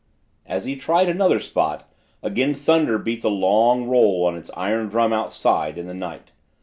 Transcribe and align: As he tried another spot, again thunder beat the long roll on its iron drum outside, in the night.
As 0.47 0.65
he 0.65 0.75
tried 0.77 1.09
another 1.09 1.39
spot, 1.39 1.87
again 2.23 2.55
thunder 2.55 2.97
beat 2.97 3.21
the 3.21 3.29
long 3.29 3.87
roll 3.87 4.25
on 4.25 4.35
its 4.35 4.49
iron 4.57 4.87
drum 4.89 5.13
outside, 5.13 5.77
in 5.77 5.85
the 5.85 5.93
night. 5.93 6.31